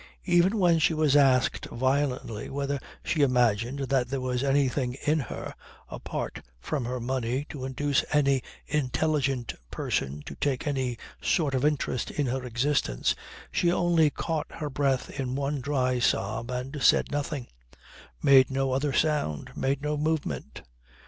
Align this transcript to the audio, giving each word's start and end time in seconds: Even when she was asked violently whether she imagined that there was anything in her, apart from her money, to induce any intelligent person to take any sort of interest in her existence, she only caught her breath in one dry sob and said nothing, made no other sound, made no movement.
Even 0.25 0.57
when 0.57 0.79
she 0.79 0.95
was 0.95 1.15
asked 1.15 1.67
violently 1.67 2.49
whether 2.49 2.79
she 3.05 3.21
imagined 3.21 3.77
that 3.81 4.07
there 4.07 4.19
was 4.19 4.43
anything 4.43 4.95
in 5.05 5.19
her, 5.19 5.53
apart 5.89 6.41
from 6.59 6.85
her 6.85 6.99
money, 6.99 7.45
to 7.49 7.65
induce 7.65 8.03
any 8.11 8.41
intelligent 8.65 9.53
person 9.69 10.23
to 10.25 10.33
take 10.33 10.65
any 10.65 10.97
sort 11.21 11.53
of 11.53 11.63
interest 11.63 12.09
in 12.09 12.25
her 12.25 12.43
existence, 12.43 13.13
she 13.51 13.71
only 13.71 14.09
caught 14.09 14.47
her 14.53 14.71
breath 14.71 15.11
in 15.19 15.35
one 15.35 15.61
dry 15.61 15.99
sob 15.99 16.49
and 16.49 16.81
said 16.81 17.11
nothing, 17.11 17.45
made 18.23 18.49
no 18.49 18.71
other 18.71 18.93
sound, 18.93 19.55
made 19.55 19.83
no 19.83 19.95
movement. 19.97 20.63